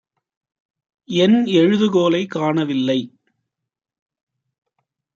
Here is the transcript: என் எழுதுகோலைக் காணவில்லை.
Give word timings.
என் 1.09 1.45
எழுதுகோலைக் 1.45 2.29
காணவில்லை. 2.29 2.99